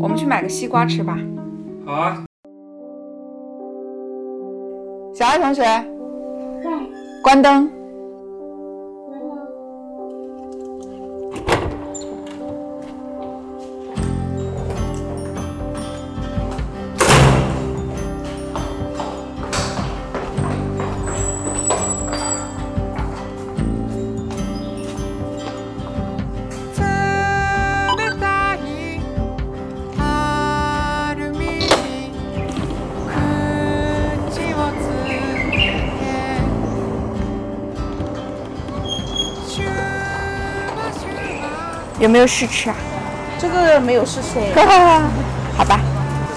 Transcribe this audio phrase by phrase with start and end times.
[0.00, 1.18] 我们去买个西瓜吃吧。
[1.84, 2.24] 好啊。
[5.14, 5.64] 小爱同学，
[7.22, 7.81] 关灯。
[41.98, 42.76] 有没有试吃啊？
[43.38, 44.52] 这个没有试吃诶，
[45.56, 45.80] 好吧，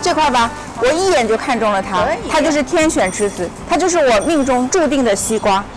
[0.01, 0.49] 这块吧，
[0.81, 5.63] 我一眼就看中了它，它就是天选之子，它就是我命中注定的西瓜。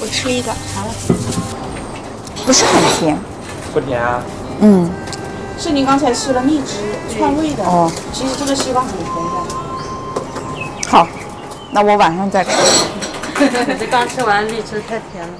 [0.00, 0.94] 我吃一个，好了，
[2.44, 3.16] 不是很甜，
[3.72, 4.22] 不甜啊？
[4.60, 4.90] 嗯，
[5.58, 6.76] 是您刚才吃了蜜汁
[7.14, 7.62] 串味的。
[7.64, 9.20] 哦，其实这个西瓜很甜的。
[10.88, 11.06] 好，
[11.72, 12.50] 那我晚上再吃。
[13.78, 15.34] 这刚吃完荔枝太甜了。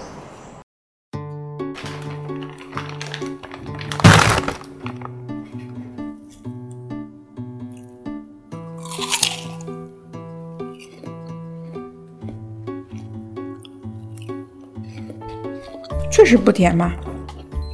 [16.11, 16.93] 确实不甜吗？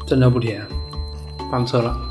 [0.06, 0.66] 真的不甜，
[1.50, 2.07] 翻车了。